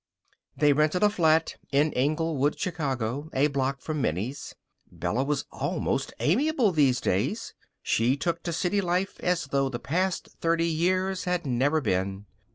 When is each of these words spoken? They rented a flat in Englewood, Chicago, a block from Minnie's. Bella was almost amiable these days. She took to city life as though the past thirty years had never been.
They 0.57 0.73
rented 0.73 1.03
a 1.03 1.11
flat 1.11 1.57
in 1.71 1.93
Englewood, 1.93 2.59
Chicago, 2.59 3.29
a 3.33 3.45
block 3.45 3.81
from 3.81 4.01
Minnie's. 4.01 4.55
Bella 4.91 5.23
was 5.23 5.45
almost 5.51 6.11
amiable 6.19 6.71
these 6.71 6.99
days. 6.99 7.53
She 7.83 8.17
took 8.17 8.41
to 8.41 8.51
city 8.51 8.81
life 8.81 9.19
as 9.19 9.45
though 9.45 9.69
the 9.69 9.77
past 9.77 10.29
thirty 10.39 10.65
years 10.67 11.25
had 11.25 11.45
never 11.45 11.81
been. 11.81 12.25